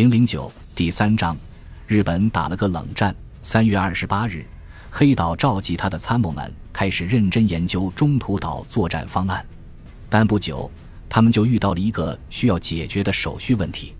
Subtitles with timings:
[0.00, 1.36] 零零九第三章，
[1.86, 3.14] 日本打了个冷战。
[3.42, 4.46] 三月二十八日，
[4.90, 9.44] 黑岛召集他的参谋们开始认真研究中途岛作战方案，
[10.08, 10.70] 但不久，
[11.06, 13.94] 他们就遇到了一个需要解决的手续问题。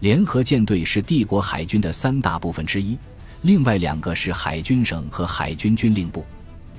[0.00, 2.98] 联合舰队是帝国海军的三大部分之一，
[3.42, 6.26] 另外两个是海军省和海军军令部。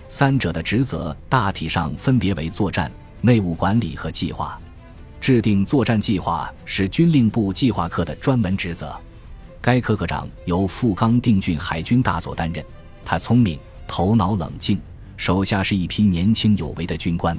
[0.09, 2.91] 三者的职责大体上分别为作战、
[3.21, 4.59] 内务管理和计划。
[5.19, 8.95] 制定作战计划是军令部计划科的专门职责。
[9.59, 12.63] 该科科长由富冈定俊海军大佐担任。
[13.03, 14.79] 他聪明，头脑冷静，
[15.17, 17.37] 手下是一批年轻有为的军官。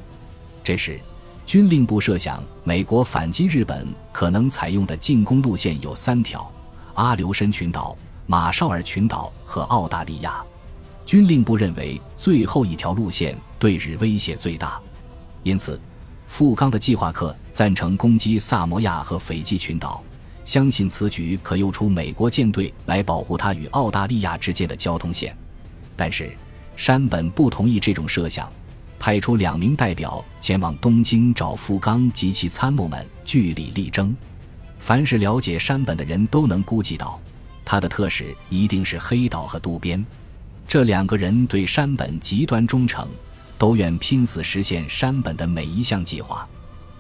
[0.63, 1.01] 这时，
[1.47, 6.51] 军令部设想，美国反击日本可能采用的进攻路线有三条：
[6.95, 10.45] 阿留申群岛、马绍尔群岛和澳大利亚。
[11.07, 14.79] 军令部认为最后一条路线对日威胁最大，
[15.43, 15.81] 因此，
[16.29, 20.05] 富冈的计划课赞成攻击萨摩亚和斐济群岛，
[20.45, 25.37] 相信此举可诱出美国舰队来保护他与澳大利亚之间的交通线。
[25.97, 26.31] 但是，
[26.77, 28.49] 山本不同意这种设想。
[29.01, 34.15] 派出两名代表前往东京找富冈及其参谋们据理力争。
[34.79, 37.19] 凡是了解山本的人都能估计到，
[37.65, 40.05] 他的特使一定是黑岛和渡边。
[40.69, 43.09] 这两个人对山本极端忠诚，
[43.59, 46.49] 都愿拼死实现山本的每一项计划。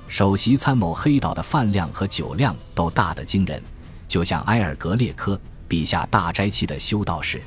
[0.08, 3.62] 首席参谋黑岛的饭量和酒量都大得惊人，
[4.08, 7.40] 就像埃尔格列科笔下大斋期的修道士。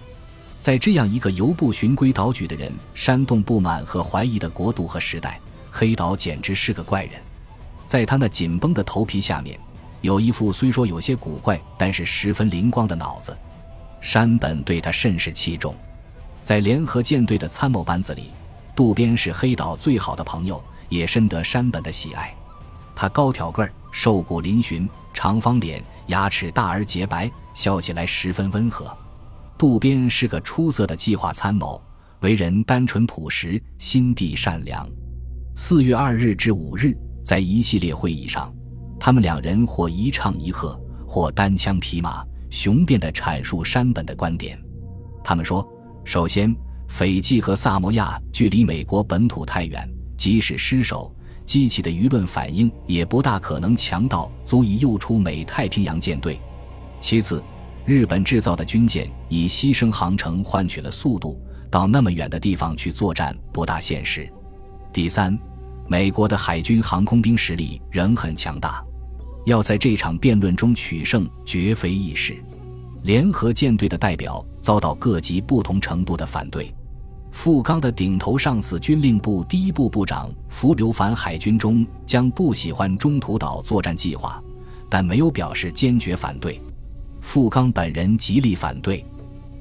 [0.60, 5.40] 在这样一个由不循规蹈矩的人煽动不满和怀疑的国度和时代，
[5.72, 7.14] 黑岛简直是个怪人。
[7.88, 9.60] 在他那紧绷的头皮下面，
[10.02, 13.36] 有一副虽说有些古怪，但是十分灵光的脑子。
[14.02, 15.76] 山本对他甚是器重。
[16.44, 18.32] 在联合舰队的参谋班子里，
[18.76, 22.34] 渡边是黑岛最好的朋友，也深得山本的喜爱。
[22.96, 28.96] 他高挑个儿，瘦骨嶙峋，长方脸，牙齿大而洁白，笑起来十分温和。
[29.58, 31.82] 渡边是个出色的计划参谋，
[32.22, 34.88] 为人单纯朴实，心地善良。
[35.56, 38.54] 四月二日至五日，在一系列会议上，
[39.00, 44.60] 他们两人或一唱一和，或单枪匹马、雄辩地阐述山本的观点。
[45.24, 45.68] 他们说：
[46.04, 46.56] 首先，
[46.92, 51.12] 斐济和萨摩亚距离美国本土太远，即使失守，
[51.46, 56.40] 激起的舆论反应也不大可能强到足以诱出美太平洋舰队。
[57.00, 57.42] 其次，
[57.86, 61.42] 日本制造的军舰以牺牲航程换取了速度，
[61.72, 64.30] 到那么远的地方去作战不大现实。
[64.92, 65.36] 第三，
[65.88, 68.84] 美国的海军航空兵实力仍很强大，
[69.46, 72.38] 要在这场辩论中取胜绝非易事。
[73.04, 76.72] 联合舰队的代表遭到各级不同程度的反对。
[77.32, 84.44] 富冈的顶头上司军令部第一部部长福留凡海军中将不喜欢中途岛作战计划，
[84.90, 86.62] 但没有表示坚决反对。
[87.22, 89.06] 富冈本人极力反对，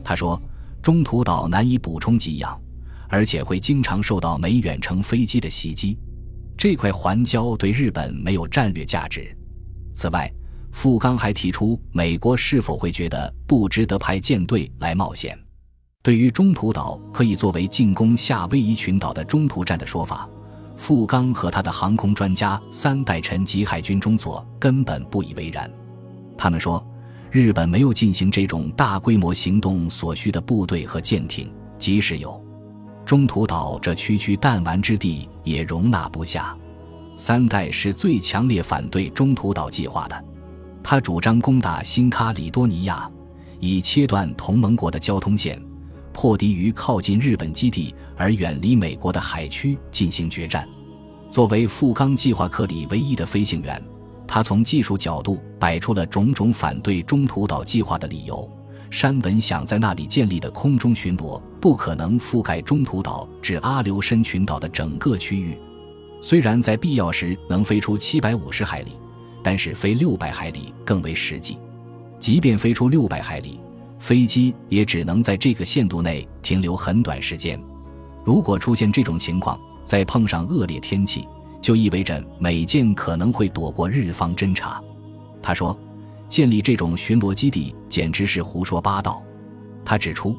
[0.03, 0.41] 他说
[0.83, 2.61] ：“中途岛难以补充给养，
[3.09, 5.97] 而且会经常受到美远程飞机的袭击。
[6.59, 9.35] 这块环礁对日本没有战略价值。
[9.95, 10.31] 此外，
[10.73, 15.39] 富冈还提出，美国是否会觉得不值得派舰队来冒险？
[16.03, 20.29] 对于中途岛可以作为进攻夏威夷群岛的中途站的说法，
[20.77, 25.71] 富冈和他的航空专家三代臣及海军中佐根本不以为然。
[26.37, 26.85] 他们说。”
[27.33, 32.45] 日本没有进行这种大规模行动所需的部队和舰艇，即使有，
[33.07, 36.59] 中途岛这区区弹丸之地也容纳不下。
[37.17, 40.25] 三代是最强烈反对中途岛计划的，
[40.83, 43.09] 他主张攻打新喀里多尼亚，
[43.61, 45.57] 以切断同盟国的交通线，
[46.13, 50.69] 破敌于靠近日本基地而远离美国的海区进行决战。
[51.31, 53.83] 作为富冈计划课里唯一的飞行员。
[54.33, 58.49] 他从技术角度摆出了种种反对中途岛计划的理由。
[58.89, 65.59] 山本想在那里建立的空中巡逻不可能覆盖中途岛至阿留申群岛的整个区域。
[66.23, 68.93] 虽然在必要时能飞出七百五十海里，
[69.43, 71.59] 但是飞六百海里更为实际。
[72.21, 73.59] 即便飞出六百海里，
[74.01, 77.63] 飞机也只能在这个限度内停留很短时间。
[78.25, 81.25] 如果出现这种情况，再碰上恶劣天气。
[81.61, 84.83] 就意味着美舰可能会躲过日方侦察。
[85.43, 85.79] 他说
[86.27, 89.23] ：“建立这种巡逻基地简直是胡说八道。”
[89.85, 90.35] 他指出，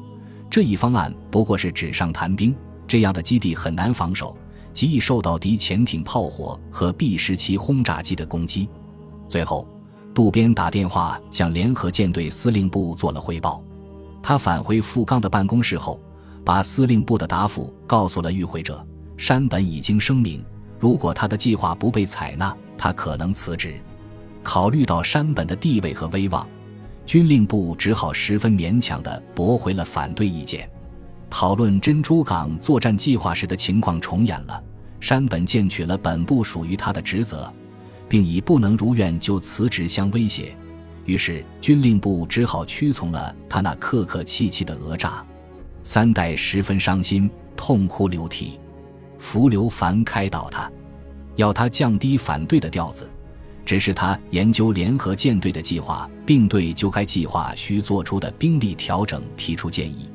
[0.50, 2.52] 这一方案不过是纸上谈兵，
[2.88, 4.36] 这样的基地很难防守，
[4.72, 8.68] 极易受到敌潜艇炮火和 B 十七轰炸机的攻击。
[9.28, 9.64] 最后，
[10.14, 13.62] 渡边打电话向联合舰队司令部做了汇报。
[14.22, 16.00] 他返回富冈的办公室后，
[16.44, 18.84] 把司令部的答复告诉了与会者。
[19.16, 20.44] 山本已经声明。
[20.78, 23.74] 如果他的计划不被采纳，他可能辞职。
[24.42, 26.46] 考虑到山本的地位和威望，
[27.06, 30.68] 军令部只好十分勉强地驳回了反对意见。
[31.30, 34.62] 讨论珍珠港作战计划时的情况重演了，
[35.00, 37.52] 山本健取了本部属于他的职责，
[38.12, 40.54] 并以不能如愿就辞职相威胁。
[41.06, 45.24] 于是军令部只好屈从了他那客客气气的讹诈。
[45.82, 48.60] 三代十分伤心，痛哭流涕。
[49.18, 50.70] 福留凡开导他，
[51.36, 53.08] 要他降低反对的调子，
[53.64, 60.10] 只是他研究联合舰队的计划，并对就该计划需做出的兵力调整提出建议。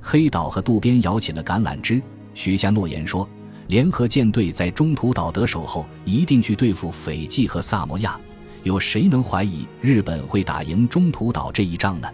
[0.00, 2.00] 黑岛和渡边摇起了橄榄枝，
[2.34, 3.28] 许下诺言说，
[3.72, 8.20] 联合舰队在中途岛得手后，一定去对付斐济和萨摩亚。
[8.64, 12.06] 有谁能怀疑日本会打赢中途岛这一仗呢？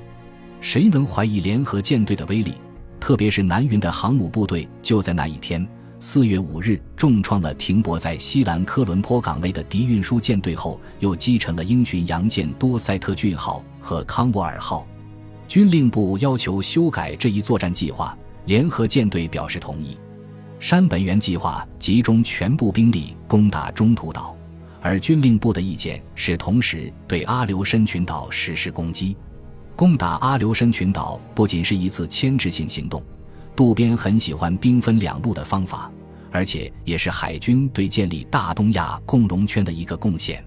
[0.61, 2.55] 谁能怀疑联合舰队的威力？
[3.01, 5.67] 特别是南云的航母部队，就在那一天，
[5.99, 14.87] 四月五日，重创了停泊在西兰科伦坡港内的敌运输舰队后，又击沉了英巡洋舰多塞特郡号和康沃尔号。
[15.49, 19.99] 军令部要求修改这一作战计划，联合舰队表示同意。
[20.61, 24.35] 山本原计划集中全部兵力攻打中途岛。
[24.81, 29.17] 而军令部的意见是同时对阿留申群岛实施攻击，
[29.75, 33.03] 攻打阿留申群岛不仅是一次牵制性行动，
[33.57, 35.91] 渡边很喜欢兵分两路的方法，
[36.31, 40.43] 而且也是海军对建立大东亚共荣圈的一个贡献。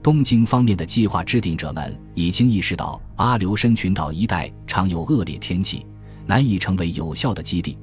[0.00, 5.84] 东京方面的计划制定者们已经意识到阿留申群岛一带常有恶劣天气，
[6.26, 7.76] 难以成为有效的基地。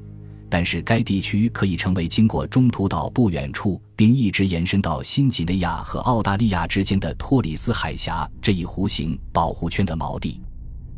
[0.52, 10.42] 但是该地区可以成为经过中途岛不远处，并一直延伸到新几内亚和澳大利亚之间的托里斯海峡这一弧形保护圈的锚地。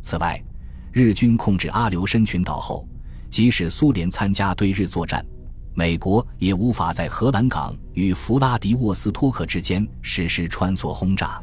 [0.00, 0.42] 此外，
[0.90, 2.84] 日军控制阿留申群岛后，
[3.30, 5.24] 即使苏联参加对日作战，
[5.72, 11.40] 美国也无法在荷兰港与弗拉迪沃斯托克之间实施穿梭轰炸。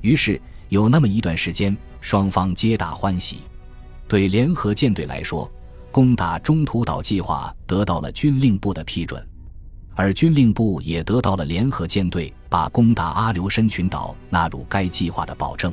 [0.00, 3.42] 于是有那么一段时间，双方皆大欢喜。
[4.08, 5.48] 对联合舰队来说，
[5.94, 9.24] 攻打中途岛计划得到了军令部的批准，
[9.94, 15.72] 而军令部也得到了联合舰队把攻打阿留申群岛纳入该计划的保证。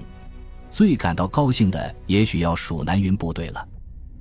[0.69, 3.67] 最感到高兴的，也许要数南云部队了。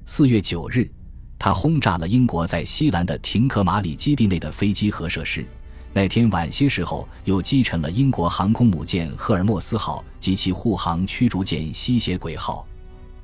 [0.06, 0.90] 四月九日，
[1.38, 5.46] 他轰炸了英国在西兰的廷克马里基地内的飞机和设施。
[5.92, 12.66] 那天晚些时候，又击沉了英国航空母舰赫尔墨斯号及其护航驱逐舰吸血鬼号。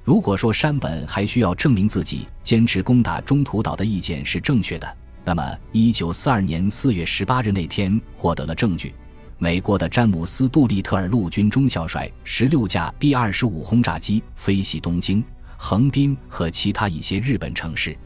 [0.06, 8.94] 如果说山本还需要证明自己坚持攻打中途岛的意见是正确的，那么一九四二年四月十八日那天获得了证据。
[9.36, 15.24] 美国的詹姆斯·杜立特尔陆军中校率十六架 B 二十五轰炸机飞袭东京、
[15.56, 17.98] 横滨和其他一些日本城市。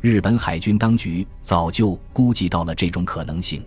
[0.00, 3.60] 日本海军当局早就估计到了这种可能性。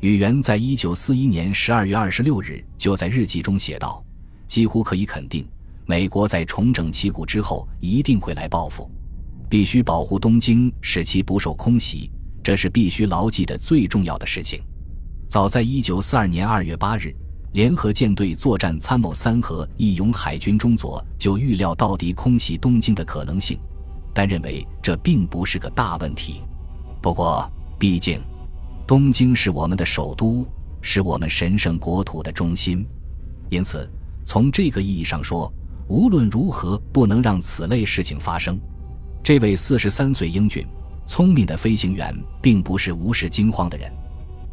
[0.00, 4.02] 宇垣在一九四一年十二月二十六日就在日记中写道
[4.48, 5.46] ：“几乎可以肯定。”
[5.84, 8.88] 美国在重整旗鼓之后一定会来报复，
[9.50, 12.10] 必须保护东京，使其不受空袭，
[12.42, 14.62] 这是必须牢记的最重要的事情。
[15.28, 17.12] 早在一九四二年二月八日，
[17.52, 23.58] 联合舰队作战参谋三和义勇海军中佐就预料到敌空袭东京的可能性，
[24.14, 26.42] 但认为这并不是个大问题。
[27.02, 28.20] 不过，毕竟
[28.86, 30.46] 东京是我们的首都，
[30.80, 32.86] 是我们神圣国土的中心，
[33.50, 33.90] 因此
[34.24, 35.52] 从这个意义上说。
[35.92, 38.58] 无论如何，不能让此类事情发生。
[39.22, 40.66] 这位四十三岁英俊、
[41.04, 43.92] 聪明的飞行员，并不是无事惊慌的人。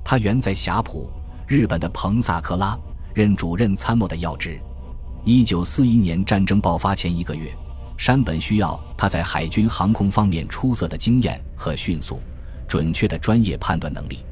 [0.03, 1.09] 他原在霞浦，
[1.47, 2.77] 日本的彭萨克拉
[3.15, 4.59] 任主任参谋的要职。
[5.23, 7.49] 一九四一年战争爆发前一个月，
[7.95, 12.19] 山本需要他在海军航空方面出色的经验和迅速、
[12.67, 14.25] 准确的专业判断能力，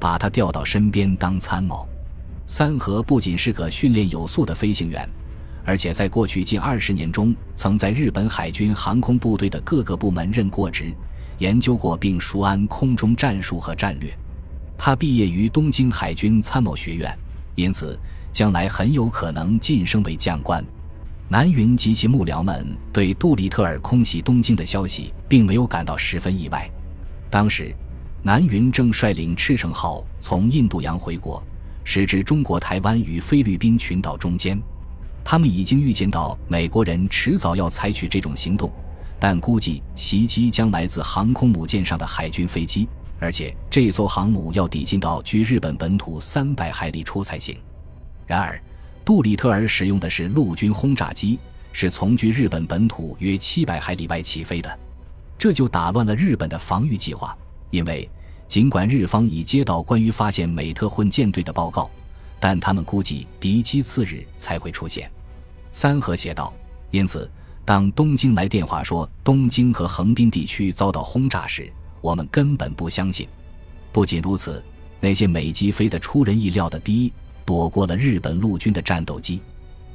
[0.00, 1.86] 把他调到身边当参谋。
[2.44, 5.08] 三河不仅是个训练有素的飞行员。
[5.64, 10.92] 而且在过去近二十年中，曾在日本海军航空部队的各个部门任过职，
[11.38, 14.10] 研究过并熟谙空中战术和战略。
[14.76, 17.14] 他毕业于东京海军参谋学院，
[17.54, 17.98] 因此
[18.32, 20.64] 将来很有可能晋升为将官。
[21.28, 26.68] 南云及其幕僚们对杜立特尔空袭东京的消息并没有感到十分意外。
[27.30, 27.72] 当时，
[28.22, 31.40] 南云正率领赤城号从印度洋回国，
[31.84, 34.60] 驶至中国台湾与菲律宾群岛中间。
[35.30, 38.68] 他们已经预见到美国人迟早要采取这种行动，
[39.20, 42.88] 但估计袭击将来自航空母舰上的海军飞机，
[43.20, 47.56] 而且这艘航母要抵近到距日本本土三百海里处才行。
[48.26, 48.60] 然而，
[49.04, 51.38] 杜里特尔使用的是陆军轰炸机，
[51.72, 54.78] 是从距日本本土约七百海里外起飞的，
[55.38, 57.38] 这就打乱了日本的防御计划。
[57.70, 58.10] 因为
[58.48, 61.88] 尽管日方已接到关于发现美特混舰队的报告。
[62.42, 65.10] 但他们估计敌机次日才会出现，
[65.72, 66.52] 三河写道
[66.90, 67.30] ：“因此，
[67.64, 73.26] 当东京来电话说东京和横滨地区遭到轰炸时，我们根本不相信。
[73.92, 74.62] 不仅如此，
[75.00, 77.12] 那些美机飞得出人意料的低，
[77.44, 79.40] 躲过了日本陆军的战斗机。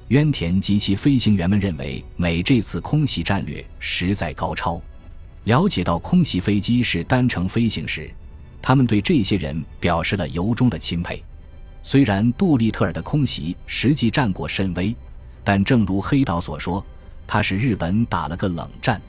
[0.10, 4.80] 渊田及其飞行员们认为，美这次空袭战略实在高超。
[5.46, 8.10] 了解到空袭飞机是单程飞行时，
[8.62, 11.24] 他们对这些人表示了由衷的钦佩。
[11.84, 14.96] 虽然杜立特尔的空袭实际战果甚微，
[15.46, 16.84] 但正如黑岛所说，
[17.26, 19.02] 他是日本打了个冷战。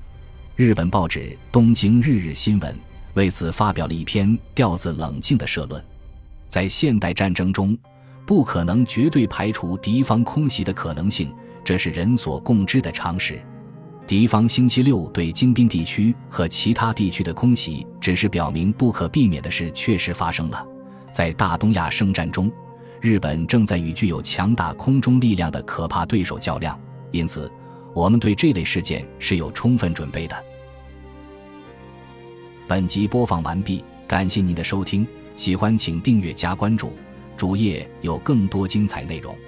[0.55, 2.73] 日本报纸《东京日日新闻》
[3.15, 5.83] 为此发表了一篇调子冷静的社论：
[6.47, 7.77] 在现代战争中。
[8.27, 11.33] 不可能绝对排除敌方空袭的可能性，
[11.65, 13.41] 这是人所共知的常识。
[14.05, 20.67] 敌方星期六对京滨地区和其他地区的空袭，只是表明不可避免的事确实发生了。
[21.09, 22.51] 在大东亚圣战中，
[23.07, 26.77] 日本正在与具有强大空中力量的可怕对手较量，
[27.13, 27.49] 因此
[27.95, 30.35] 我们对这类事件是有充分准备的。
[32.67, 36.93] 本集播放完毕，感谢您的收听，喜欢请订阅加关注。
[37.37, 39.39] 主页有更多精彩内容。